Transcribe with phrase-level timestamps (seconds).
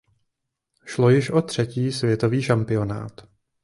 [0.85, 3.21] Šlo již o třetí světový šampionát.